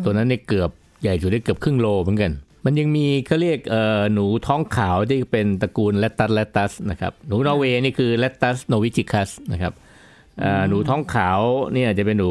[0.05, 0.71] ตัวนั้นเนี่ยเกือบ
[1.03, 2.33] ใหญ่สุดได้เกือบครึ่งโลเหมือนกัน
[2.65, 9.73] มันยังมีเขาเรียกเอ่อหนูท้องขาวที่เป็นตระกูล Rattus rattus นะครับหนูนอร์เวย์นี่คือ Rattus norvegicus นะครับ
[10.43, 11.41] อ่าหนูท้องขาว
[11.73, 12.31] เนี่ยจะเป็นหนู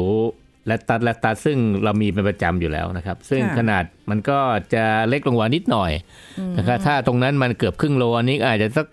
[0.66, 4.38] Rattus rattus ซึ่งเรามีเป็นประจำอยู่แล้วนะครับ ซึ่งค่ะขนาดมันก็
[4.74, 5.92] จะเล็กลงกว่านิดหน่อย
[6.58, 8.86] นะครับถ้าตรงนั้นมันเกือบครึ่งโลอันนี้อาจจะสัก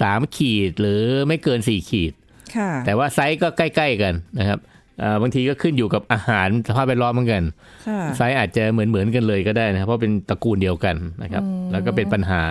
[0.00, 2.12] สามขีดหรือไม่เกินสี่ขีด
[2.56, 4.58] ค่ะแต่ว่าไซส์ก็ใกล้ ๆกันนะครับ
[5.02, 7.42] อ่าบางทีก็ขึ้นอยู่กับอาหารสภาพแวดล้อมเหมือนกัน
[7.88, 12.42] ค่ะไซส์อาจจะเหมือนเหมือนๆกันเลยก็ได้นะครับเพราะเป็นตระกูลเดียวกันนะครับ แล้วก็เป็นปัญหา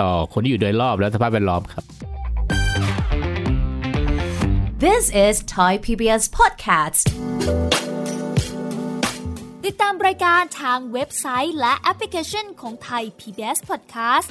[0.00, 1.84] ต่อคนที่อยู่โดยรอบและสภาพแวดล้อมครับ
[4.86, 7.04] This is Thai PBS Podcast.
[9.64, 14.30] ติดตามรายการทางเว็บไซต์และแอปพลิเคชันของไทย PBS Podcast